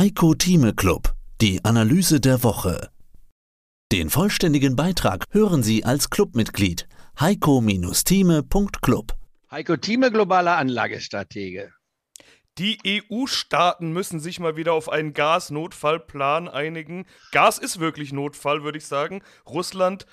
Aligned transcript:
Heiko 0.00 0.32
Thieme 0.32 0.72
Club, 0.72 1.12
die 1.42 1.62
Analyse 1.62 2.20
der 2.22 2.42
Woche. 2.42 2.88
Den 3.92 4.08
vollständigen 4.08 4.74
Beitrag 4.74 5.26
hören 5.30 5.62
Sie 5.62 5.84
als 5.84 6.08
Clubmitglied 6.08 6.88
heiko-thieme.club. 7.20 9.12
Heiko 9.50 9.76
Thieme, 9.76 10.10
globaler 10.10 10.56
Anlagestratege. 10.56 11.74
Die 12.56 12.78
EU-Staaten 12.86 13.92
müssen 13.92 14.20
sich 14.20 14.40
mal 14.40 14.56
wieder 14.56 14.72
auf 14.72 14.88
einen 14.88 15.12
Gasnotfallplan 15.12 16.48
einigen. 16.48 17.04
Gas 17.30 17.58
ist 17.58 17.78
wirklich 17.78 18.14
Notfall, 18.14 18.64
würde 18.64 18.78
ich 18.78 18.86
sagen. 18.86 19.20
Russland 19.46 20.06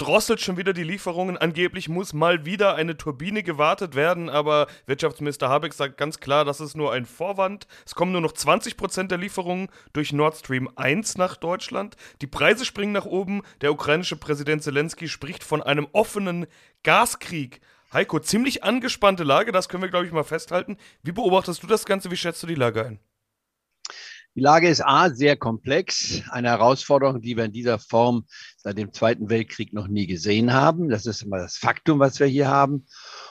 drosselt 0.00 0.40
schon 0.40 0.56
wieder 0.56 0.72
die 0.72 0.82
Lieferungen. 0.82 1.36
Angeblich 1.36 1.88
muss 1.88 2.12
mal 2.12 2.46
wieder 2.46 2.74
eine 2.74 2.96
Turbine 2.96 3.42
gewartet 3.42 3.94
werden, 3.94 4.30
aber 4.30 4.66
Wirtschaftsminister 4.86 5.48
Habeck 5.48 5.74
sagt 5.74 5.98
ganz 5.98 6.20
klar, 6.20 6.44
das 6.44 6.60
ist 6.60 6.76
nur 6.76 6.92
ein 6.92 7.04
Vorwand. 7.04 7.66
Es 7.84 7.94
kommen 7.94 8.12
nur 8.12 8.22
noch 8.22 8.32
20% 8.32 9.08
der 9.08 9.18
Lieferungen 9.18 9.68
durch 9.92 10.12
Nord 10.12 10.36
Stream 10.36 10.70
1 10.74 11.18
nach 11.18 11.36
Deutschland. 11.36 11.96
Die 12.22 12.26
Preise 12.26 12.64
springen 12.64 12.92
nach 12.92 13.04
oben. 13.04 13.42
Der 13.60 13.72
ukrainische 13.72 14.16
Präsident 14.16 14.62
Zelensky 14.62 15.06
spricht 15.06 15.44
von 15.44 15.62
einem 15.62 15.86
offenen 15.92 16.46
Gaskrieg. 16.82 17.60
Heiko, 17.92 18.20
ziemlich 18.20 18.64
angespannte 18.64 19.24
Lage, 19.24 19.52
das 19.52 19.68
können 19.68 19.82
wir, 19.82 19.90
glaube 19.90 20.06
ich, 20.06 20.12
mal 20.12 20.24
festhalten. 20.24 20.78
Wie 21.02 21.12
beobachtest 21.12 21.62
du 21.62 21.66
das 21.66 21.84
Ganze? 21.84 22.10
Wie 22.10 22.16
schätzt 22.16 22.42
du 22.42 22.46
die 22.46 22.54
Lage 22.54 22.86
ein? 22.86 23.00
Die 24.36 24.40
Lage 24.40 24.68
ist 24.68 24.80
A, 24.80 25.10
sehr 25.10 25.36
komplex, 25.36 26.22
eine 26.30 26.50
Herausforderung, 26.50 27.20
die 27.20 27.36
wir 27.36 27.44
in 27.44 27.52
dieser 27.52 27.80
Form 27.80 28.26
seit 28.56 28.78
dem 28.78 28.92
Zweiten 28.92 29.28
Weltkrieg 29.28 29.72
noch 29.72 29.88
nie 29.88 30.06
gesehen 30.06 30.52
haben. 30.52 30.88
Das 30.88 31.04
ist 31.06 31.22
immer 31.22 31.38
das 31.38 31.56
Faktum, 31.56 31.98
was 31.98 32.20
wir 32.20 32.28
hier 32.28 32.46
haben. 32.46 32.86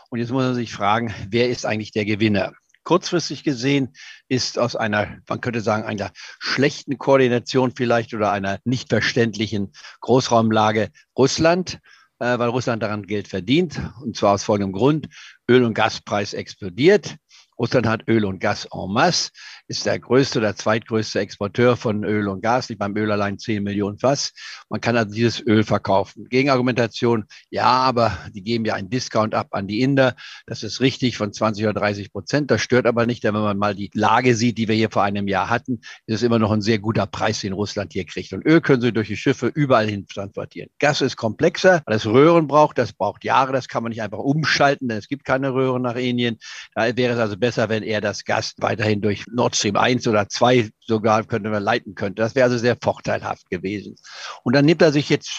Und 0.10 0.20
jetzt 0.20 0.32
muss 0.32 0.44
man 0.44 0.56
sich 0.56 0.74
fragen, 0.74 1.14
wer 1.30 1.50
ist 1.50 1.66
eigentlich 1.66 1.92
der 1.92 2.04
Gewinner? 2.04 2.52
Kurzfristig 2.84 3.46
gesehen 3.46 3.94
ist 4.28 4.60
aus 4.60 4.76
einer, 4.76 5.20
man 5.30 5.40
könnte 5.40 5.62
sagen, 5.62 5.84
einer 5.84 6.12
schlechten 6.40 6.98
Koordination 6.98 7.72
vielleicht 7.74 8.14
oder 8.14 8.32
einer 8.32 8.60
nicht 8.66 8.90
verständlichen 8.90 9.72
Großraumlage 10.02 10.90
Russland 11.18 11.80
äh, 12.20 12.38
weil 12.38 12.50
Russland 12.50 12.84
daran 12.84 13.08
Geld 13.08 13.28
verdient. 13.28 13.80
Und 14.02 14.18
zwar 14.18 14.34
aus 14.34 14.44
folgendem 14.44 14.74
Grund. 14.74 15.08
Öl- 15.50 15.64
und 15.64 15.74
Gaspreis 15.74 16.34
explodiert. 16.34 17.16
Russland 17.58 17.88
hat 17.88 18.08
Öl 18.08 18.26
und 18.26 18.40
Gas 18.40 18.68
en 18.72 18.92
masse, 18.92 19.32
ist 19.70 19.86
der 19.86 20.00
größte 20.00 20.40
oder 20.40 20.56
zweitgrößte 20.56 21.20
Exporteur 21.20 21.78
von 21.78 22.04
Öl 22.04 22.28
und 22.28 22.42
Gas, 22.42 22.70
liegt 22.70 22.80
beim 22.80 22.98
Öl 22.98 23.12
allein 23.12 23.38
10 23.38 23.64
Millionen 23.64 24.00
Fass. 24.00 24.34
Man 24.70 24.82
kann 24.82 24.98
also 24.98 25.14
dieses 25.14 25.46
Öl 25.46 25.64
verkaufen. 25.64 26.28
Gegenargumentation, 26.30 27.26
ja, 27.52 27.66
aber 27.66 28.18
die 28.34 28.44
geben 28.44 28.66
ja 28.66 28.74
einen 28.74 28.90
Discount 28.90 29.36
ab 29.36 29.50
an 29.52 29.68
die 29.68 29.82
Inder. 29.82 30.16
Das 30.48 30.64
ist 30.64 30.82
richtig 30.82 31.18
von 31.18 31.32
20 31.32 31.66
oder 31.66 31.74
30 31.74 32.12
Prozent. 32.12 32.50
Das 32.50 32.62
stört 32.62 32.88
aber 32.88 33.06
nicht, 33.06 33.24
denn 33.24 33.36
wenn 33.36 33.42
man 33.42 33.58
mal 33.58 33.76
die 33.76 33.92
Lage 33.94 34.36
sieht, 34.36 34.58
die 34.58 34.68
wir 34.68 34.76
hier 34.76 34.90
vor 34.90 35.04
einem 35.04 35.28
Jahr 35.28 35.50
hatten, 35.50 35.82
ist 36.08 36.16
es 36.16 36.24
immer 36.24 36.40
noch 36.40 36.52
ein 36.52 36.62
sehr 36.62 36.80
guter 36.80 37.06
Preis, 37.06 37.42
den 37.42 37.54
Russland 37.54 37.94
hier 37.94 38.06
kriegt. 38.06 38.34
Und 38.34 38.46
Öl 38.46 38.62
können 38.62 38.82
sie 38.82 38.92
durch 38.92 39.08
die 39.08 39.18
Schiffe 39.18 39.48
überall 39.48 39.88
hin 39.88 40.08
transportieren. 40.08 40.70
Gas 40.80 41.02
ist 41.02 41.16
komplexer, 41.16 41.84
weil 41.86 41.96
es 41.96 42.08
Röhren 42.08 42.48
braucht. 42.48 42.78
Das 42.78 42.94
braucht 42.94 43.24
Jahre. 43.24 43.54
Das 43.54 43.68
kann 43.68 43.84
man 43.84 43.92
nicht 43.92 44.02
einfach 44.02 44.18
umschalten, 44.18 44.88
denn 44.88 44.98
es 44.98 45.08
gibt 45.08 45.26
keine 45.26 45.54
Röhren 45.54 45.84
nach 45.84 45.96
Indien. 45.96 46.40
Da 46.74 46.98
wäre 46.98 47.14
es 47.14 47.20
also 47.20 47.38
besser, 47.38 47.60
besser, 47.60 47.70
wenn 47.70 47.84
er 47.84 48.00
das 48.00 48.26
Gas 48.26 48.54
weiterhin 48.58 49.02
durch 49.02 49.26
Nord 49.28 49.56
Stream 49.60 49.76
1 49.76 50.08
oder 50.08 50.28
2 50.28 50.70
sogar 50.90 51.24
könnte 51.24 51.50
man 51.50 51.64
leiten 51.64 51.96
könnte. 51.96 52.22
Das 52.22 52.36
wäre 52.36 52.46
also 52.46 52.58
sehr 52.58 52.76
vorteilhaft 52.82 53.50
gewesen. 53.50 53.96
Und 54.44 54.56
dann 54.56 54.66
nimmt 54.66 54.82
er 54.82 54.92
sich 54.92 55.08
jetzt, 55.08 55.30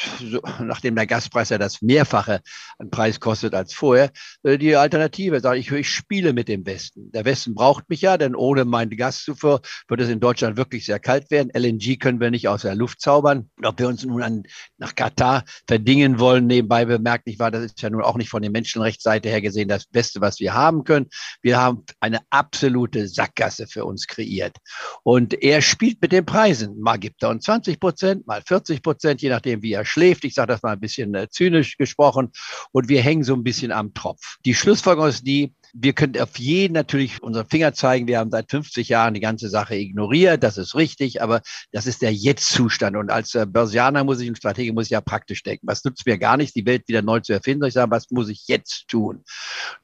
nachdem 0.61 0.95
der 0.95 1.07
Gaspreis 1.07 1.51
ja 1.51 1.59
das 1.59 1.83
Mehrfache 1.83 2.41
an 2.79 2.91
Preis 2.91 3.21
kostet 3.21 3.55
als 3.55 3.75
vorher, 3.75 4.11
äh, 4.43 4.57
die 4.57 4.77
Alternative. 4.77 5.41
Sagt, 5.41 5.59
ich, 5.59 5.71
ich 5.71 5.91
spiele 5.91 6.33
mit 6.33 6.49
dem 6.49 6.65
Westen. 6.65 7.11
Der 7.13 7.25
Westen 7.25 7.55
braucht 7.55 7.91
mich 7.91 8.01
ja, 8.01 8.17
denn 8.17 8.35
ohne 8.35 8.65
meine 8.65 8.95
Gaszufuhr 8.95 9.61
wird 9.89 10.01
es 10.01 10.09
in 10.09 10.21
Deutschland 10.21 10.57
wirklich 10.57 10.87
sehr 10.87 11.01
kalt 11.01 11.31
werden. 11.31 11.51
LNG 11.53 11.99
können 11.99 12.21
wir 12.21 12.31
nicht 12.31 12.49
aus 12.49 12.63
der 12.63 12.77
Luft 12.77 13.01
zaubern. 13.01 13.51
Ob 13.63 13.79
wir 13.79 13.89
uns 13.89 14.05
nun 14.05 14.23
an, 14.23 14.45
nach 14.79 14.95
Katar 14.95 15.45
verdingen 15.67 16.21
wollen, 16.21 16.47
nebenbei 16.47 16.85
bemerkt, 16.85 17.25
ich 17.27 17.39
war, 17.39 17.51
das 17.51 17.65
ist 17.65 17.83
ja 17.83 17.91
nun 17.91 18.03
auch 18.03 18.17
nicht 18.17 18.31
von 18.31 18.43
der 18.43 18.51
Menschenrechtsseite 18.53 19.29
her 19.29 19.41
gesehen 19.41 19.69
das 19.69 19.87
Beste, 19.87 20.21
was 20.21 20.39
wir 20.39 20.55
haben 20.55 20.85
können. 20.85 21.09
Wir 21.43 21.59
haben 21.59 21.85
eine 21.99 22.21
absolute 22.31 23.09
Sackgasse 23.09 23.67
für 23.67 23.85
uns 23.85 24.07
kreiert. 24.11 24.57
Und 25.03 25.43
er 25.43 25.63
spielt 25.63 26.03
mit 26.03 26.13
den 26.13 26.27
Preisen. 26.27 26.79
Mal 26.81 26.99
gibt 26.99 27.23
er 27.23 27.31
uns 27.31 27.45
20 27.45 27.81
Prozent, 27.81 28.27
mal 28.27 28.43
40 28.47 28.83
Prozent, 28.83 29.23
je 29.23 29.31
nachdem, 29.31 29.63
wie 29.63 29.73
er 29.73 29.85
schläft. 29.85 30.25
Ich 30.25 30.35
sage 30.35 30.49
das 30.49 30.63
mal 30.63 30.73
ein 30.73 30.81
bisschen 30.81 31.15
äh, 31.15 31.29
zynisch 31.31 31.79
gesprochen. 31.79 32.31
Und 32.73 32.89
wir 32.89 33.01
hängen 33.01 33.25
so 33.25 33.35
ein 33.35 33.45
bisschen 33.45 33.73
am 33.73 33.95
Tropf. 33.95 34.37
Die 34.45 34.55
Schlussfolgerung 34.55 35.09
ist 35.09 35.27
die, 35.27 35.55
wir 35.73 35.93
können 35.93 36.21
auf 36.21 36.39
jeden 36.39 36.75
natürlich 36.75 37.23
unseren 37.23 37.49
Finger 37.49 37.73
zeigen. 37.73 38.07
Wir 38.07 38.19
haben 38.19 38.31
seit 38.31 38.51
50 38.51 38.89
Jahren 38.89 39.15
die 39.15 39.21
ganze 39.21 39.49
Sache 39.49 39.77
ignoriert. 39.77 40.43
Das 40.43 40.59
ist 40.59 40.75
richtig, 40.75 41.23
aber 41.23 41.43
das 41.73 41.87
ist 41.87 42.03
der 42.03 42.13
Jetzt-Zustand. 42.13 42.97
Und 42.97 43.11
als 43.11 43.35
äh, 43.35 43.47
Börsianer 43.47 44.05
muss 44.05 44.21
ich 44.21 44.29
und 44.29 44.37
Stratege 44.37 44.73
muss 44.73 44.87
ich 44.87 44.91
ja 44.91 45.01
praktisch 45.01 45.43
denken. 45.43 45.67
Was 45.67 45.85
nützt 45.85 46.07
mir 46.07 46.19
gar 46.19 46.37
nicht, 46.37 46.55
die 46.57 46.67
Welt 46.67 46.89
wieder 46.89 47.03
neu 47.03 47.21
zu 47.21 47.33
erfinden? 47.33 47.65
Ich 47.65 47.75
sage, 47.75 47.91
was 47.91 48.11
muss 48.11 48.29
ich 48.29 48.49
jetzt 48.49 48.89
tun? 48.89 49.25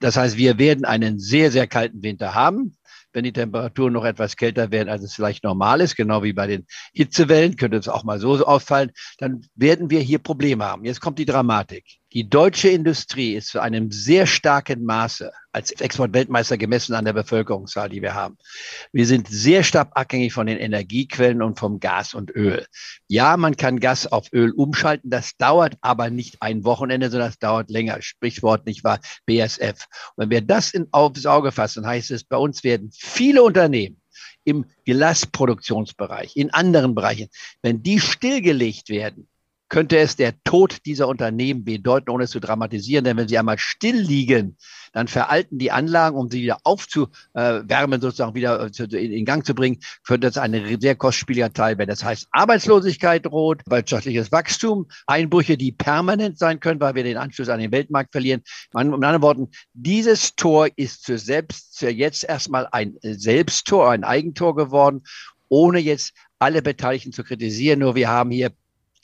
Das 0.01 0.17
heißt, 0.17 0.37
wir 0.37 0.59
werden 0.59 0.85
einen 0.85 1.19
sehr, 1.19 1.51
sehr 1.51 1.67
kalten 1.67 2.03
Winter 2.03 2.35
haben 2.35 2.77
wenn 3.17 3.25
die 3.25 3.33
Temperaturen 3.33 3.95
noch 3.95 4.05
etwas 4.05 4.37
kälter 4.37 4.71
werden, 4.71 4.91
als 4.91 5.03
es 5.03 5.15
vielleicht 5.15 5.43
normal 5.43 5.81
ist, 5.81 5.97
genau 5.97 6.23
wie 6.23 6.35
bei 6.35 6.47
den 6.47 6.67
Hitzewellen, 6.93 7.57
könnte 7.57 7.79
es 7.79 7.89
auch 7.89 8.05
mal 8.05 8.21
so 8.21 8.45
auffallen, 8.45 8.93
dann 9.17 9.41
werden 9.55 9.89
wir 9.89 10.01
hier 10.01 10.19
Probleme 10.19 10.67
haben. 10.67 10.85
Jetzt 10.85 11.01
kommt 11.01 11.19
die 11.19 11.25
Dramatik. 11.25 11.87
Die 12.17 12.31
deutsche 12.31 12.71
Industrie 12.71 13.35
ist 13.35 13.49
zu 13.49 13.61
einem 13.61 13.91
sehr 13.91 14.27
starken 14.27 14.87
Maße 14.87 15.31
als 15.53 15.71
Exportweltmeister 15.73 16.57
gemessen 16.57 16.95
an 16.95 17.05
der 17.05 17.13
Bevölkerungszahl, 17.13 17.91
die 17.91 18.01
wir 18.01 18.15
haben. 18.15 18.39
Wir 18.91 19.07
sind 19.07 19.29
sehr 19.29 19.63
stark 19.63 19.91
abhängig 19.91 20.33
von 20.33 20.47
den 20.47 20.57
Energiequellen 20.57 21.43
und 21.43 21.59
vom 21.59 21.79
Gas 21.79 22.15
und 22.15 22.35
Öl. 22.35 22.65
Ja, 23.07 23.37
man 23.37 23.59
kann 23.59 23.81
Gas 23.81 24.07
auf 24.07 24.33
Öl 24.33 24.53
umschalten. 24.53 25.11
Das 25.11 25.37
dauert 25.37 25.77
aber 25.83 26.09
nicht 26.09 26.41
ein 26.41 26.65
Wochenende, 26.65 27.11
sondern 27.11 27.29
das 27.29 27.39
dauert 27.39 27.71
länger. 27.71 28.01
Sprichwort 28.01 28.65
nicht 28.65 28.83
wahr? 28.83 28.99
BSF. 29.27 29.85
Und 30.15 30.23
wenn 30.23 30.31
wir 30.31 30.41
das 30.41 30.73
in, 30.73 30.87
aufs 30.93 31.27
Auge 31.27 31.53
fassen, 31.53 31.87
heißt 31.87 32.13
es, 32.13 32.25
bei 32.25 32.39
uns 32.39 32.65
werden 32.65 32.89
viele 32.95 33.43
Unternehmen 33.43 34.01
im 34.45 34.65
Glasproduktionsbereich, 34.87 36.35
in 36.35 36.49
anderen 36.49 36.95
Bereichen, 36.95 37.29
wenn 37.61 37.83
die 37.83 38.01
stillgelegt 38.01 38.89
werden, 38.89 39.29
könnte 39.69 39.99
es 39.99 40.17
der 40.17 40.35
Tod 40.45 40.87
dieser 40.87 41.09
Unternehmen 41.09 41.65
bedeuten, 41.65 42.11
ohne 42.11 42.25
es 42.25 42.31
zu 42.31 42.41
dramatisieren. 42.41 43.05
Denn 43.05 43.17
wenn 43.17 43.29
sie 43.29 43.39
einmal 43.39 43.59
still 43.59 43.97
liegen, 43.97 44.57
dann 44.93 45.09
veralten 45.09 45.59
die 45.59 45.71
Anlagen, 45.71 46.17
um 46.17 46.31
sie 46.31 46.43
wieder 46.43 46.59
aufzuwärmen, 46.63 48.01
sozusagen 48.01 48.35
wieder 48.35 48.71
äh, 48.71 49.17
in 49.17 49.25
Gang 49.25 49.45
zu 49.45 49.55
bringen, 49.55 49.79
könnte 50.05 50.27
das 50.27 50.39
ein 50.39 50.81
sehr 50.81 50.95
kostspieliger 50.95 51.53
Teil 51.53 51.79
werden. 51.79 51.91
Das 51.91 52.05
heißt, 52.05 52.29
Arbeitslosigkeit 52.31 53.27
droht, 53.27 53.63
wirtschaftliches 53.69 54.33
Wachstum, 54.33 54.87
Einbrüche, 55.07 55.57
die 55.57 55.73
permanent 55.73 56.39
sein 56.39 56.61
können, 56.61 56.81
weil 56.81 56.95
wir 56.95 57.05
den 57.05 57.17
Anschluss 57.17 57.49
an 57.49 57.61
den 57.61 57.73
Weltmarkt 57.73 58.13
verlieren. 58.13 58.43
Mit 58.73 58.85
anderen 58.85 59.23
Worten, 59.23 59.49
dieses 59.75 60.35
Tor 60.37 60.69
ist 60.77 61.05
für 61.05 61.19
selbst, 61.19 61.79
für 61.79 61.91
jetzt 61.91 62.25
erstmal 62.25 62.69
ein 62.71 62.97
Selbsttor, 63.03 63.91
ein 63.91 64.05
Eigentor 64.05 64.55
geworden, 64.55 65.03
ohne 65.49 65.79
jetzt 65.79 66.13
alle 66.39 66.63
Beteiligten 66.63 67.13
zu 67.13 67.25
kritisieren. 67.25 67.81
Nur 67.81 67.95
wir 67.95 68.09
haben 68.09 68.31
hier 68.31 68.53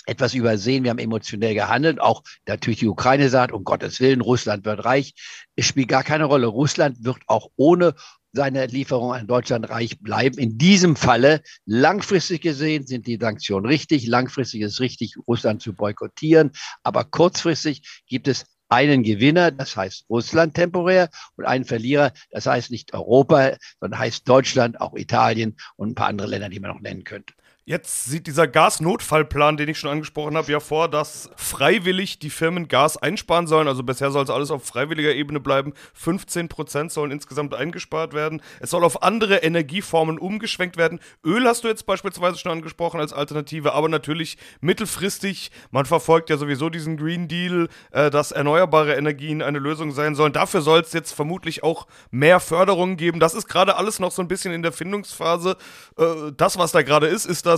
etwas 0.07 0.35
übersehen. 0.35 0.85
Wir 0.85 0.91
haben 0.91 0.99
emotionell 0.99 1.55
gehandelt. 1.55 2.01
Auch 2.01 2.23
natürlich 2.47 2.81
die 2.81 2.89
Ukraine 2.89 3.29
sagt, 3.29 3.53
um 3.53 3.65
Gottes 3.65 4.01
Willen, 4.01 4.21
Russland 4.21 4.65
wird 4.65 4.85
reich. 4.85 5.15
Es 5.57 5.67
spielt 5.67 5.89
gar 5.89 6.05
keine 6.05 6.25
Rolle. 6.25 6.47
Russland 6.47 7.05
wird 7.05 7.19
auch 7.27 7.51
ohne 7.57 7.95
seine 8.33 8.67
Lieferung 8.67 9.13
an 9.13 9.27
Deutschland 9.27 9.69
reich 9.69 10.01
bleiben. 10.01 10.39
In 10.39 10.57
diesem 10.57 10.97
Falle, 10.97 11.43
langfristig 11.67 12.41
gesehen, 12.41 12.87
sind 12.87 13.07
die 13.07 13.19
Sanktionen 13.21 13.67
richtig. 13.67 14.07
Langfristig 14.07 14.63
ist 14.63 14.73
es 14.73 14.81
richtig, 14.81 15.17
Russland 15.29 15.63
zu 15.63 15.75
boykottieren. 15.75 16.53
Aber 16.83 17.05
kurzfristig 17.05 18.03
gibt 18.07 18.29
es 18.29 18.47
einen 18.73 19.03
Gewinner, 19.03 19.51
das 19.51 19.77
heißt 19.77 20.07
Russland 20.09 20.55
temporär, 20.55 21.11
und 21.37 21.45
einen 21.45 21.67
Verlierer, 21.67 22.13
das 22.31 22.47
heißt 22.47 22.71
nicht 22.71 22.95
Europa, 22.95 23.57
sondern 23.81 24.01
heißt 24.01 24.27
Deutschland, 24.27 24.81
auch 24.81 24.95
Italien 24.97 25.57
und 25.77 25.91
ein 25.91 25.95
paar 25.95 26.09
andere 26.09 26.29
Länder, 26.29 26.49
die 26.49 26.59
man 26.59 26.71
noch 26.71 26.81
nennen 26.81 27.05
könnte. 27.05 27.35
Jetzt 27.65 28.07
sieht 28.07 28.27
dieser 28.27 28.49
Gasnotfallplan, 28.49 29.57
den 29.57 29.69
ich 29.69 29.79
schon 29.79 29.91
angesprochen 29.91 30.37
habe, 30.37 30.51
ja 30.51 30.59
vor, 30.59 30.89
dass 30.89 31.31
freiwillig 31.37 32.19
die 32.19 32.29
Firmen 32.29 32.67
Gas 32.67 32.97
einsparen 32.97 33.47
sollen. 33.47 33.69
Also 33.69 33.85
bisher 33.85 34.11
soll 34.11 34.25
es 34.25 34.31
alles 34.31 34.51
auf 34.51 34.65
freiwilliger 34.65 35.15
Ebene 35.15 35.39
bleiben. 35.39 35.73
15 35.95 36.49
Prozent 36.49 36.91
sollen 36.91 37.13
insgesamt 37.13 37.55
eingespart 37.55 38.15
werden. 38.15 38.43
Es 38.59 38.71
soll 38.71 38.83
auf 38.83 39.05
andere 39.05 39.45
Energieformen 39.45 40.19
umgeschwenkt 40.19 40.77
werden. 40.77 40.99
Öl 41.25 41.47
hast 41.47 41.63
du 41.63 41.69
jetzt 41.69 41.87
beispielsweise 41.87 42.37
schon 42.37 42.51
angesprochen 42.51 42.99
als 42.99 43.13
Alternative, 43.13 43.75
aber 43.75 43.89
natürlich 43.89 44.39
mittelfristig. 44.61 45.53
Man 45.71 45.87
verfolgt 45.87 46.31
ja 46.31 46.39
sowieso 46.39 46.69
diesen 46.69 46.97
Green 46.97 47.29
Deal, 47.29 47.69
äh, 47.93 48.11
dass 48.11 48.33
erneuerbare 48.33 48.97
Energien 48.97 49.41
eine 49.41 49.61
Lösung 49.61 49.93
sein 49.93 50.17
sollen. 50.17 50.33
Dafür 50.33 50.63
soll 50.63 50.81
es 50.81 50.93
jetzt 50.93 51.13
vermutlich 51.13 51.63
auch 51.63 51.87
mehr 52.11 52.41
Förderungen 52.41 52.97
geben. 52.97 53.21
Das 53.21 53.35
ist 53.35 53.47
gerade 53.47 53.77
alles 53.77 54.01
noch 54.01 54.11
so 54.11 54.21
ein 54.21 54.27
bisschen 54.27 54.53
in 54.53 54.65
der 54.65 54.73
Findungsphase. 54.73 55.57
Äh, 55.97 56.33
das, 56.37 56.59
was 56.59 56.73
da 56.73 56.83
gerade 56.83 57.07
ist, 57.07 57.25
ist 57.25 57.47
das 57.47 57.52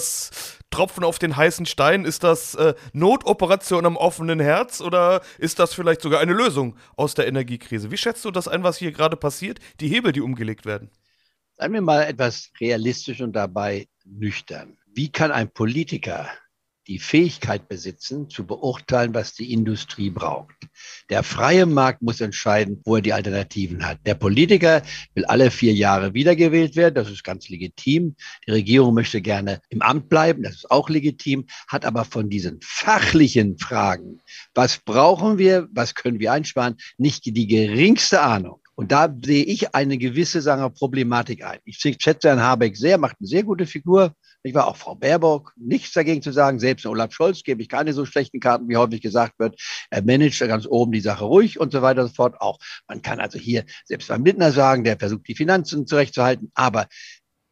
Tropfen 0.70 1.04
auf 1.04 1.18
den 1.18 1.36
heißen 1.36 1.66
Stein? 1.66 2.04
Ist 2.04 2.24
das 2.24 2.54
äh, 2.54 2.74
Notoperation 2.92 3.86
am 3.86 3.96
offenen 3.96 4.40
Herz 4.40 4.80
oder 4.80 5.22
ist 5.38 5.58
das 5.58 5.74
vielleicht 5.74 6.00
sogar 6.02 6.20
eine 6.20 6.32
Lösung 6.32 6.76
aus 6.96 7.14
der 7.14 7.26
Energiekrise? 7.26 7.90
Wie 7.90 7.96
schätzt 7.96 8.24
du 8.24 8.30
das 8.30 8.48
ein, 8.48 8.62
was 8.64 8.78
hier 8.78 8.92
gerade 8.92 9.16
passiert? 9.16 9.60
Die 9.80 9.88
Hebel, 9.88 10.12
die 10.12 10.20
umgelegt 10.20 10.66
werden? 10.66 10.90
Seien 11.56 11.72
wir 11.72 11.82
mal 11.82 12.02
etwas 12.02 12.50
realistisch 12.60 13.20
und 13.20 13.32
dabei 13.34 13.86
nüchtern. 14.04 14.76
Wie 14.92 15.10
kann 15.10 15.30
ein 15.30 15.50
Politiker 15.50 16.28
die 16.86 16.98
Fähigkeit 16.98 17.68
besitzen, 17.68 18.28
zu 18.28 18.46
beurteilen, 18.46 19.14
was 19.14 19.34
die 19.34 19.52
Industrie 19.52 20.10
braucht. 20.10 20.54
Der 21.08 21.22
freie 21.22 21.66
Markt 21.66 22.02
muss 22.02 22.20
entscheiden, 22.20 22.80
wo 22.84 22.96
er 22.96 23.02
die 23.02 23.12
Alternativen 23.12 23.86
hat. 23.86 23.98
Der 24.06 24.14
Politiker 24.14 24.82
will 25.14 25.24
alle 25.24 25.50
vier 25.50 25.72
Jahre 25.72 26.14
wiedergewählt 26.14 26.76
werden. 26.76 26.94
Das 26.94 27.10
ist 27.10 27.24
ganz 27.24 27.48
legitim. 27.48 28.16
Die 28.46 28.50
Regierung 28.50 28.94
möchte 28.94 29.20
gerne 29.22 29.60
im 29.68 29.82
Amt 29.82 30.08
bleiben. 30.08 30.42
Das 30.42 30.54
ist 30.54 30.70
auch 30.70 30.88
legitim. 30.88 31.46
Hat 31.68 31.84
aber 31.84 32.04
von 32.04 32.28
diesen 32.28 32.58
fachlichen 32.62 33.58
Fragen, 33.58 34.20
was 34.54 34.78
brauchen 34.78 35.38
wir, 35.38 35.68
was 35.72 35.94
können 35.94 36.18
wir 36.18 36.32
einsparen, 36.32 36.76
nicht 36.98 37.24
die 37.24 37.46
geringste 37.46 38.20
Ahnung. 38.20 38.60
Und 38.76 38.90
da 38.90 39.14
sehe 39.24 39.44
ich 39.44 39.74
eine 39.74 39.98
gewisse 39.98 40.40
sagen 40.40 40.62
wir, 40.62 40.70
Problematik 40.70 41.44
ein. 41.44 41.60
Ich 41.64 41.78
schätze 41.78 42.28
Herrn 42.28 42.40
Habeck 42.40 42.76
sehr, 42.76 42.98
macht 42.98 43.16
eine 43.20 43.28
sehr 43.28 43.44
gute 43.44 43.66
Figur. 43.66 44.14
Ich 44.42 44.54
war 44.54 44.66
auch 44.66 44.76
Frau 44.76 44.94
Baerbock, 44.94 45.52
nichts 45.56 45.92
dagegen 45.92 46.20
zu 46.20 46.32
sagen. 46.32 46.58
Selbst 46.58 46.84
Olaf 46.84 47.12
Scholz 47.12 47.42
gebe 47.44 47.62
ich 47.62 47.68
keine 47.68 47.92
so 47.92 48.04
schlechten 48.04 48.40
Karten, 48.40 48.68
wie 48.68 48.76
häufig 48.76 49.00
gesagt 49.00 49.38
wird. 49.38 49.60
Er 49.90 50.02
managt 50.02 50.40
ganz 50.40 50.66
oben 50.66 50.92
die 50.92 51.00
Sache 51.00 51.24
ruhig 51.24 51.58
und 51.58 51.72
so 51.72 51.82
weiter 51.82 52.02
und 52.02 52.08
so 52.08 52.14
fort. 52.14 52.40
Auch 52.40 52.58
man 52.88 53.00
kann 53.00 53.20
also 53.20 53.38
hier 53.38 53.64
selbst 53.84 54.08
beim 54.08 54.24
Lindner 54.24 54.52
sagen, 54.52 54.84
der 54.84 54.98
versucht 54.98 55.28
die 55.28 55.36
Finanzen 55.36 55.86
zurechtzuhalten. 55.86 56.50
Aber 56.54 56.88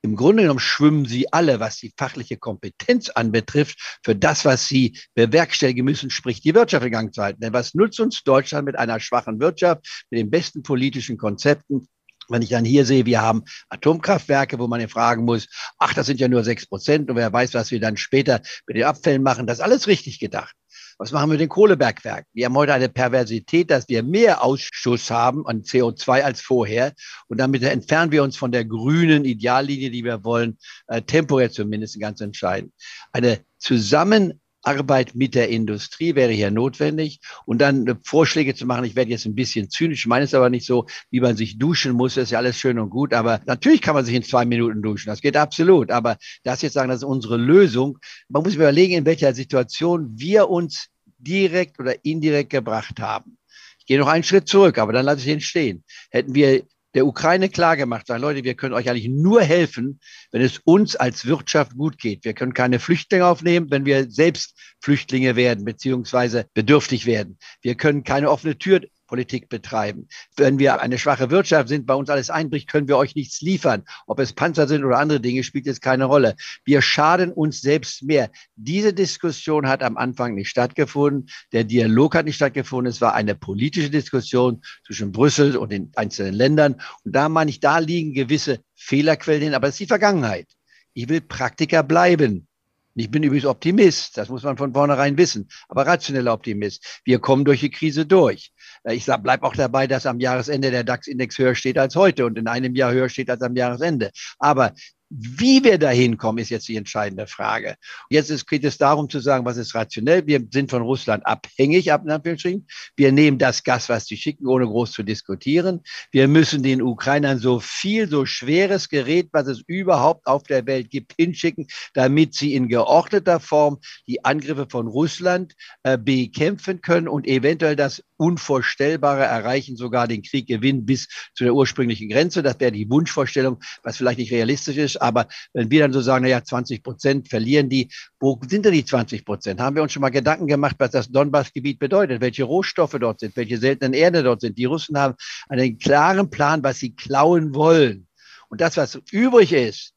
im 0.03 0.17
Grunde 0.17 0.43
genommen 0.43 0.61
schwimmen 0.61 1.07
sie 1.07 1.33
alle, 1.33 1.61
was 1.61 1.77
die 1.77 1.93
fachliche 1.97 2.37
Kompetenz 2.37 3.09
anbetrifft, 3.09 3.99
für 4.05 4.17
das, 4.17 4.45
was 4.45 4.67
sie 4.67 4.99
bewerkstelligen 5.15 5.85
müssen, 5.85 6.11
sprich 6.11 6.41
die 6.41 6.55
Wirtschaft 6.55 6.85
in 6.85 6.93
Gang 6.93 7.15
zu 7.15 7.23
halten. 7.23 7.41
Denn 7.41 7.53
was 7.53 7.75
nutzt 7.75 8.01
uns 8.01 8.23
Deutschland 8.25 8.67
mit 8.67 8.77
einer 8.77 8.99
schwachen 9.01 9.41
Wirtschaft, 9.41 10.07
mit 10.11 10.19
den 10.19 10.31
besten 10.31 10.63
politischen 10.63 11.17
Konzepten, 11.17 11.87
wenn 12.29 12.43
ich 12.43 12.51
dann 12.51 12.65
hier 12.65 12.85
sehe, 12.85 13.07
wir 13.07 13.21
haben 13.21 13.45
Atomkraftwerke, 13.69 14.59
wo 14.59 14.67
man 14.67 14.81
ja 14.81 14.89
fragen 14.89 15.25
muss, 15.25 15.49
ach, 15.79 15.95
das 15.95 16.07
sind 16.07 16.21
ja 16.21 16.29
nur 16.29 16.45
sechs 16.45 16.67
Prozent 16.67 17.11
und 17.11 17.17
wer 17.17 17.33
weiß, 17.33 17.55
was 17.55 17.71
wir 17.71 17.81
dann 17.81 17.97
später 17.97 18.41
mit 18.67 18.77
den 18.77 18.85
Abfällen 18.85 19.23
machen, 19.23 19.47
das 19.47 19.59
ist 19.59 19.65
alles 19.65 19.87
richtig 19.87 20.19
gedacht. 20.19 20.55
Was 20.99 21.13
machen 21.13 21.29
wir 21.29 21.35
mit 21.35 21.41
den 21.41 21.49
Kohlebergwerken? 21.49 22.27
Wir 22.33 22.47
haben 22.47 22.57
heute 22.57 22.75
eine 22.75 22.89
Perversität, 22.89 23.71
dass 23.71 23.89
wir 23.89 24.03
mehr 24.03 24.43
Ausschuss 24.43 25.11
haben 25.11 25.47
an 25.47 25.63
CO2 25.63 26.23
als 26.23 26.41
vorher. 26.41 26.93
Und 27.29 27.39
damit 27.39 27.63
entfernen 27.63 28.13
wir 28.13 28.23
uns 28.23 28.37
von 28.37 28.53
der 28.53 28.65
grünen 28.65 29.25
Ideallinie, 29.25 29.91
die 29.91 30.05
wir 30.05 30.25
wollen, 30.25 30.59
äh, 30.89 31.03
temporär 31.03 31.51
zumindest 31.51 31.99
ganz 32.01 32.21
entscheidend. 32.21 32.73
Eine 33.13 33.41
zusammen 33.59 34.42
Arbeit 34.63 35.15
mit 35.15 35.35
der 35.35 35.49
Industrie 35.49 36.15
wäre 36.15 36.33
hier 36.33 36.51
notwendig 36.51 37.21
und 37.45 37.59
dann 37.61 37.87
äh, 37.87 37.97
Vorschläge 38.05 38.55
zu 38.55 38.67
machen. 38.67 38.85
Ich 38.85 38.97
werde 38.97 39.11
jetzt 39.11 39.27
ein 39.27 39.35
bisschen 39.35 39.71
zynisch, 39.71 40.07
meine 40.07 40.25
es 40.25 40.35
aber 40.35 40.51
nicht 40.51 40.67
so, 40.67 40.87
wie 41.11 41.21
man 41.21 41.37
sich 41.37 41.59
duschen 41.59 41.93
muss, 41.93 42.15
das 42.15 42.25
ist 42.25 42.31
ja 42.31 42.39
alles 42.39 42.59
schön 42.59 42.79
und 42.79 42.91
gut, 42.91 43.13
aber 43.13 43.41
natürlich 43.47 43.83
kann 43.83 43.95
man 43.95 44.05
sich 44.05 44.15
in 44.15 44.23
zwei 44.23 44.45
Minuten 44.45 44.83
duschen, 44.83 45.09
das 45.09 45.21
geht 45.21 45.37
absolut, 45.37 45.91
aber 45.91 46.17
das 46.45 46.63
jetzt 46.63 46.75
sagen, 46.75 46.89
das 46.89 46.99
ist 46.99 47.05
unsere 47.05 47.37
Lösung. 47.37 47.99
Man 48.29 48.43
muss 48.43 48.55
überlegen, 48.55 48.95
in 48.95 49.07
welcher 49.07 49.35
Situation 49.35 50.11
wir 50.15 50.49
uns 50.49 50.89
direkt 51.19 51.79
oder 51.79 52.05
indirekt 52.05 52.51
gebracht 52.51 53.01
haben. 53.01 53.39
Ich 53.79 53.87
gehe 53.87 53.99
noch 53.99 54.09
einen 54.09 54.25
Schritt 54.25 54.49
zurück, 54.49 54.79
aber 54.79 54.93
dann 54.93 55.05
lasse 55.05 55.21
ich 55.21 55.27
den 55.27 55.41
stehen. 55.41 55.85
Hätten 56.11 56.35
wir 56.35 56.63
der 56.95 57.07
Ukraine 57.07 57.49
klargemacht, 57.49 58.07
sagen, 58.07 58.23
Leute, 58.23 58.45
wir 58.45 58.55
können 58.55 58.75
euch 58.75 58.89
eigentlich 58.89 59.09
nur 59.09 59.43
helfen, 59.43 60.01
wenn 60.31 60.43
es 60.43 60.59
uns 60.65 60.97
als 60.97 61.27
Wirtschaft 61.27 61.77
gut 61.77 61.99
geht. 61.99 62.25
Wir 62.25 62.35
können 62.35 62.55
keine 62.55 62.79
Flüchtlinge 62.79 63.27
aufnehmen, 63.27 63.71
wenn 63.71 63.87
wir 63.87 64.11
selbst 64.11 64.59
Flüchtlinge 64.81 65.37
werden, 65.37 65.65
beziehungsweise 65.65 66.47
bedürftig 66.55 67.07
werden. 67.07 67.39
Wir 67.63 67.75
können 67.75 68.05
keine 68.05 68.31
offene 68.31 68.59
Tür 68.59 68.81
Politik 69.13 69.51
betreiben. 69.51 70.09
Wenn 70.39 70.59
wir 70.59 70.81
eine 70.81 70.97
schwache 70.97 71.31
Wirtschaft 71.31 71.69
sind, 71.69 71.85
bei 71.85 71.93
uns 71.93 72.09
alles 72.09 72.31
einbricht, 72.31 72.67
können 72.67 72.89
wir 72.89 72.97
euch 72.97 73.15
nichts 73.15 73.43
liefern. 73.43 73.85
Ob 74.07 74.19
es 74.21 74.33
Panzer 74.33 74.67
sind 74.67 74.87
oder 74.87 74.97
andere 74.97 75.21
Dinge, 75.21 75.43
spielt 75.43 75.67
jetzt 75.67 75.83
keine 75.83 76.07
Rolle. 76.07 76.35
Wir 76.65 76.81
schaden 76.81 77.31
uns 77.31 77.61
selbst 77.61 78.05
mehr. 78.05 78.31
Diese 78.57 78.95
Diskussion 78.95 79.69
hat 79.69 79.83
am 79.83 79.99
Anfang 79.99 80.33
nicht 80.33 80.49
stattgefunden. 80.49 81.29
Der 81.53 81.65
Dialog 81.65 82.15
hat 82.15 82.25
nicht 82.25 82.37
stattgefunden. 82.37 82.91
Es 82.91 83.03
war 83.03 83.15
eine 83.15 83.35
politische 83.35 83.91
Diskussion 83.91 84.63
zwischen 84.87 85.13
Brüssel 85.13 85.59
und 85.59 85.73
den 85.73 85.93
einzelnen 85.95 86.33
Ländern. 86.33 86.81
Und 87.05 87.15
da 87.15 87.29
meine 87.29 87.51
ich, 87.51 87.61
da 87.61 87.81
liegen 87.81 88.15
gewisse 88.15 88.61
Fehlerquellen 88.77 89.43
hin, 89.43 89.55
aber 89.55 89.69
es 89.69 89.75
ist 89.75 89.81
die 89.81 89.87
Vergangenheit. 89.89 90.49
Ich 90.95 91.11
will 91.11 91.21
Praktiker 91.21 91.83
bleiben. 91.83 92.49
Ich 92.95 93.11
bin 93.11 93.23
übrigens 93.23 93.47
Optimist, 93.47 94.19
das 94.19 94.29
muss 94.29 94.43
man 94.43 94.59
von 94.59 94.75
vornherein 94.75 95.17
wissen, 95.17 95.49
aber 95.69 95.87
rationeller 95.87 96.33
Optimist. 96.35 97.01
Wir 97.05 97.19
kommen 97.21 97.45
durch 97.45 97.61
die 97.61 97.71
Krise 97.71 98.05
durch. 98.05 98.53
Äh, 98.85 98.95
ich 98.95 99.07
bleibe 99.07 99.45
auch 99.45 99.57
dabei, 99.57 99.87
dass 99.87 100.05
am 100.05 100.21
Jahresende 100.21 100.71
der 100.71 100.85
DAX-Index 100.85 101.39
höher 101.39 101.55
steht 101.55 101.79
als 101.79 101.97
heute 101.97 102.27
und 102.27 102.37
in 102.37 102.47
einem 102.49 102.75
Jahr 102.75 102.93
höher 102.93 103.09
steht 103.09 103.31
als 103.31 103.43
am 103.43 103.57
Jahresende. 103.57 104.11
Aber 104.39 104.73
wie 105.15 105.63
wir 105.63 105.79
dahin 105.79 106.17
kommen, 106.17 106.39
ist 106.39 106.49
jetzt 106.49 106.69
die 106.69 106.77
entscheidende 106.77 107.27
Frage. 107.27 107.77
Jetzt 108.09 108.31
ist, 108.31 108.47
geht 108.47 108.65
es 108.65 108.79
darum 108.79 109.11
zu 109.11 109.21
sagen, 109.21 109.45
was 109.45 109.59
ist 109.59 109.75
rationell. 109.75 110.27
Wir 110.27 110.43
sind 110.51 110.71
von 110.71 110.83
Russland 110.83 111.27
abhängig, 111.27 111.93
ab 111.93 112.05
Anführungsstrichen. 112.07 112.67
Wir 112.97 113.13
nehmen 113.13 113.37
das 113.37 113.63
Gas, 113.63 113.91
was 113.91 114.07
sie 114.07 114.17
schicken, 114.17 114.47
ohne 114.47 114.67
groß 114.67 114.93
zu 114.93 115.03
diskutieren. 115.03 115.83
Wir 116.13 116.29
müssen 116.29 116.63
den 116.63 116.81
Ukrainern 116.81 117.39
so 117.39 117.61
viel, 117.61 118.09
so 118.09 118.25
schweres 118.25 118.89
Gerät, 118.89 119.29
was 119.33 119.49
es 119.49 119.63
überhaupt 119.67 120.27
auf 120.27 120.45
der 120.45 120.67
Welt 120.67 120.91
gibt, 120.91 121.13
hinschicken, 121.19 121.67
damit 121.93 122.35
sie 122.35 122.55
in 122.55 122.69
geordneter 122.69 123.39
Form 123.39 123.81
die 124.07 124.25
Angriffe 124.25 124.67
von 124.69 124.87
Russland 124.87 125.55
äh, 125.83 125.99
bekämpfen 125.99 126.81
können 126.81 127.09
und 127.09 127.27
eventuell 127.27 127.77
das 127.77 128.03
Unvorstellbare 128.23 129.25
erreichen, 129.25 129.77
sogar 129.77 130.07
den 130.07 130.23
Krieg 130.23 130.47
gewinnen 130.47 130.87
bis 130.87 131.09
zu 131.35 131.43
der 131.43 131.55
ursprünglichen 131.55 132.09
Grenze. 132.09 132.43
Das 132.43 132.61
wäre 132.61 132.71
die 132.71 132.89
Wunschvorstellung, 132.89 133.59
was 133.83 133.97
vielleicht 133.97 134.19
nicht 134.19 134.31
realistisch 134.31 134.77
ist. 134.77 135.03
Aber 135.03 135.27
wenn 135.53 135.71
wir 135.71 135.81
dann 135.81 135.93
so 135.93 136.01
sagen, 136.01 136.23
naja, 136.25 136.45
20 136.45 136.83
Prozent 136.83 137.29
verlieren 137.29 137.69
die, 137.69 137.91
wo 138.21 138.41
sind 138.49 138.65
denn 138.65 138.73
die 138.73 138.85
20 138.85 139.25
Prozent? 139.25 139.61
Haben 139.61 139.77
wir 139.77 139.83
uns 139.83 139.93
schon 139.93 140.03
mal 140.03 140.11
Gedanken 140.11 140.47
gemacht, 140.47 140.77
was 140.79 140.93
das 140.93 141.11
Donbass-Gebiet 141.11 141.81
bedeutet, 141.81 142.21
welche 142.21 142.45
Rohstoffe 142.45 142.97
dort 143.01 143.19
sind, 143.21 143.37
welche 143.37 143.59
seltenen 143.59 143.93
Erde 143.93 144.23
dort 144.23 144.41
sind? 144.41 144.57
Die 144.57 144.67
Russen 144.67 144.97
haben 144.97 145.15
einen 145.49 145.79
klaren 145.79 146.31
Plan, 146.31 146.63
was 146.63 146.79
sie 146.79 146.95
klauen 146.95 147.55
wollen. 147.55 148.07
Und 148.49 148.61
das, 148.61 148.77
was 148.77 149.01
übrig 149.11 149.53
ist, 149.53 149.95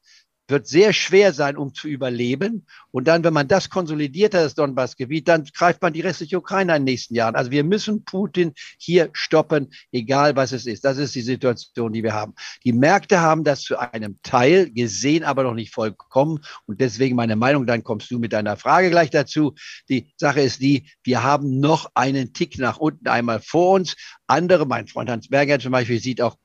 wird 0.48 0.66
sehr 0.66 0.92
schwer 0.92 1.32
sein, 1.32 1.56
um 1.56 1.74
zu 1.74 1.88
überleben. 1.88 2.66
Und 2.90 3.08
dann, 3.08 3.24
wenn 3.24 3.34
man 3.34 3.48
das 3.48 3.68
konsolidiert 3.68 4.34
hat, 4.34 4.44
das 4.44 4.54
Donbass-Gebiet, 4.54 5.28
dann 5.28 5.44
greift 5.44 5.82
man 5.82 5.92
die 5.92 6.00
restliche 6.00 6.38
Ukraine 6.38 6.76
in 6.76 6.82
den 6.82 6.92
nächsten 6.92 7.14
Jahren. 7.14 7.34
Also 7.34 7.50
wir 7.50 7.64
müssen 7.64 8.04
Putin 8.04 8.52
hier 8.78 9.10
stoppen, 9.12 9.72
egal 9.92 10.36
was 10.36 10.52
es 10.52 10.66
ist. 10.66 10.84
Das 10.84 10.98
ist 10.98 11.14
die 11.14 11.22
Situation, 11.22 11.92
die 11.92 12.02
wir 12.02 12.14
haben. 12.14 12.34
Die 12.64 12.72
Märkte 12.72 13.20
haben 13.20 13.44
das 13.44 13.62
zu 13.62 13.78
einem 13.78 14.18
Teil 14.22 14.70
gesehen, 14.70 15.24
aber 15.24 15.42
noch 15.42 15.54
nicht 15.54 15.74
vollkommen. 15.74 16.40
Und 16.66 16.80
deswegen 16.80 17.16
meine 17.16 17.36
Meinung, 17.36 17.66
dann 17.66 17.82
kommst 17.82 18.10
du 18.10 18.18
mit 18.18 18.32
deiner 18.32 18.56
Frage 18.56 18.90
gleich 18.90 19.10
dazu. 19.10 19.54
Die 19.88 20.12
Sache 20.16 20.40
ist 20.40 20.62
die, 20.62 20.88
wir 21.02 21.22
haben 21.22 21.60
noch 21.60 21.90
einen 21.94 22.32
Tick 22.32 22.58
nach 22.58 22.78
unten 22.78 23.08
einmal 23.08 23.40
vor 23.40 23.74
uns. 23.74 23.96
Andere, 24.26 24.66
mein 24.66 24.86
Freund 24.86 25.10
Hans 25.10 25.28
Berger 25.28 25.58
zum 25.58 25.72
Beispiel, 25.72 26.00
sieht 26.00 26.20
auch 26.20 26.36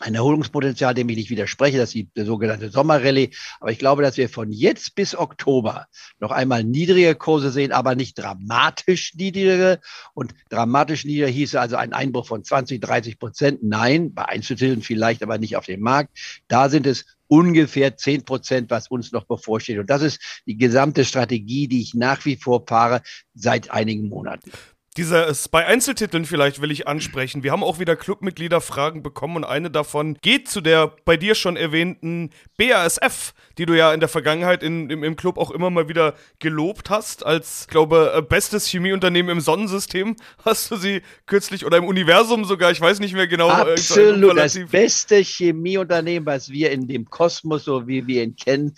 ein 0.00 0.14
Erholungspotenzial, 0.16 0.92
dem 0.92 1.08
ich 1.08 1.16
nicht 1.16 1.30
widerspreche, 1.30 1.78
das 1.78 1.94
ist 1.94 2.08
die 2.16 2.24
sogenannte 2.24 2.70
Sommerrallye. 2.70 3.30
Aber 3.60 3.70
ich 3.70 3.78
glaube, 3.78 4.02
dass 4.02 4.16
wir 4.16 4.28
von 4.28 4.50
jetzt 4.50 4.96
bis 4.96 5.16
Oktober 5.16 5.86
noch 6.18 6.32
einmal 6.32 6.64
niedrige 6.64 7.14
Kurse 7.14 7.50
sehen, 7.50 7.70
aber 7.70 7.94
nicht 7.94 8.18
dramatisch 8.18 9.14
niedrige. 9.14 9.80
Und 10.12 10.34
dramatisch 10.50 11.04
niedriger 11.04 11.28
hieße 11.28 11.60
also 11.60 11.76
ein 11.76 11.92
Einbruch 11.92 12.26
von 12.26 12.42
20, 12.42 12.80
30 12.80 13.18
Prozent. 13.20 13.62
Nein, 13.62 14.12
bei 14.12 14.24
Einzeltiteln 14.24 14.82
vielleicht, 14.82 15.22
aber 15.22 15.38
nicht 15.38 15.56
auf 15.56 15.66
dem 15.66 15.80
Markt. 15.80 16.18
Da 16.48 16.68
sind 16.68 16.86
es 16.88 17.06
ungefähr 17.28 17.96
10 17.96 18.24
Prozent, 18.24 18.70
was 18.70 18.88
uns 18.88 19.12
noch 19.12 19.24
bevorsteht. 19.24 19.78
Und 19.78 19.90
das 19.90 20.02
ist 20.02 20.42
die 20.46 20.56
gesamte 20.56 21.04
Strategie, 21.04 21.68
die 21.68 21.80
ich 21.80 21.94
nach 21.94 22.24
wie 22.24 22.36
vor 22.36 22.64
fahre 22.66 23.00
seit 23.34 23.70
einigen 23.70 24.08
Monaten. 24.08 24.50
Dieses 24.96 25.48
bei 25.48 25.66
Einzeltiteln 25.66 26.24
vielleicht 26.24 26.60
will 26.60 26.70
ich 26.70 26.86
ansprechen. 26.86 27.42
Wir 27.42 27.50
haben 27.50 27.64
auch 27.64 27.80
wieder 27.80 27.96
Clubmitgliederfragen 27.96 29.02
bekommen 29.02 29.38
und 29.38 29.44
eine 29.44 29.68
davon 29.68 30.16
geht 30.22 30.48
zu 30.48 30.60
der 30.60 30.94
bei 31.04 31.16
dir 31.16 31.34
schon 31.34 31.56
erwähnten 31.56 32.30
BASF, 32.56 33.34
die 33.58 33.66
du 33.66 33.76
ja 33.76 33.92
in 33.92 33.98
der 33.98 34.08
Vergangenheit 34.08 34.62
in, 34.62 34.88
im, 34.90 35.02
im 35.02 35.16
Club 35.16 35.36
auch 35.36 35.50
immer 35.50 35.68
mal 35.70 35.88
wieder 35.88 36.14
gelobt 36.38 36.90
hast, 36.90 37.26
als, 37.26 37.66
glaube 37.66 38.12
äh, 38.14 38.22
bestes 38.22 38.68
Chemieunternehmen 38.68 39.32
im 39.32 39.40
Sonnensystem. 39.40 40.14
Hast 40.44 40.70
du 40.70 40.76
sie 40.76 41.02
kürzlich 41.26 41.66
oder 41.66 41.78
im 41.78 41.86
Universum 41.86 42.44
sogar, 42.44 42.70
ich 42.70 42.80
weiß 42.80 43.00
nicht 43.00 43.14
mehr 43.14 43.26
genau. 43.26 43.48
Äh, 43.48 43.72
Absolut, 43.72 44.38
das 44.38 44.56
beste 44.70 45.16
Chemieunternehmen, 45.16 46.24
was 46.24 46.50
wir 46.50 46.70
in 46.70 46.86
dem 46.86 47.10
Kosmos, 47.10 47.64
so 47.64 47.88
wie 47.88 48.06
wir 48.06 48.22
ihn 48.22 48.36
kennen, 48.36 48.76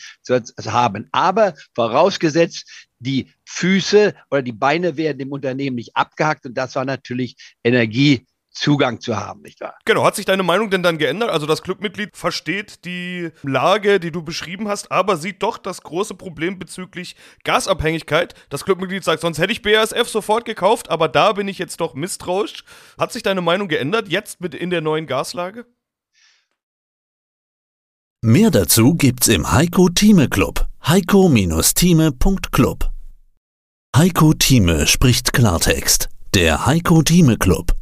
haben. 0.66 1.08
Aber 1.12 1.52
vorausgesetzt, 1.74 2.86
die 2.98 3.28
Füße 3.44 4.14
oder 4.30 4.42
die 4.42 4.52
Beine 4.52 4.96
werden 4.96 5.18
dem 5.18 5.32
Unternehmen 5.32 5.76
nicht 5.76 5.96
abgehackt 5.96 6.46
und 6.46 6.54
das 6.54 6.74
war 6.76 6.84
natürlich 6.84 7.36
Energie. 7.64 8.26
Zugang 8.56 9.00
zu 9.00 9.16
haben, 9.16 9.42
nicht 9.42 9.60
wahr? 9.60 9.76
Genau, 9.84 10.02
hat 10.02 10.16
sich 10.16 10.24
deine 10.24 10.42
Meinung 10.42 10.70
denn 10.70 10.82
dann 10.82 10.96
geändert? 10.96 11.28
Also 11.28 11.46
das 11.46 11.62
Clubmitglied 11.62 12.16
versteht 12.16 12.84
die 12.86 13.30
Lage, 13.42 14.00
die 14.00 14.10
du 14.10 14.22
beschrieben 14.22 14.66
hast, 14.66 14.90
aber 14.90 15.18
sieht 15.18 15.42
doch 15.42 15.58
das 15.58 15.82
große 15.82 16.14
Problem 16.14 16.58
bezüglich 16.58 17.16
Gasabhängigkeit. 17.44 18.34
Das 18.48 18.64
Clubmitglied 18.64 19.04
sagt, 19.04 19.20
sonst 19.20 19.38
hätte 19.38 19.52
ich 19.52 19.60
BASF 19.60 20.08
sofort 20.08 20.46
gekauft, 20.46 20.88
aber 20.88 21.08
da 21.08 21.32
bin 21.32 21.48
ich 21.48 21.58
jetzt 21.58 21.80
doch 21.80 21.94
misstrauisch. 21.94 22.64
Hat 22.98 23.12
sich 23.12 23.22
deine 23.22 23.42
Meinung 23.42 23.68
geändert 23.68 24.08
jetzt 24.08 24.40
mit 24.40 24.54
in 24.54 24.70
der 24.70 24.80
neuen 24.80 25.06
Gaslage? 25.06 25.66
Mehr 28.22 28.50
dazu 28.50 28.94
gibt's 28.94 29.28
im 29.28 29.52
Heiko 29.52 29.90
Thieme 29.90 30.28
Club. 30.28 30.66
heiko-thieme.club 30.88 32.90
Heiko 33.96 34.32
Thieme 34.34 34.86
spricht 34.86 35.32
Klartext. 35.32 36.08
Der 36.32 36.64
Heiko 36.64 37.02
Thieme 37.02 37.38
Club. 37.38 37.74